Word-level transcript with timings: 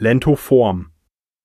Lentoform. 0.00 0.90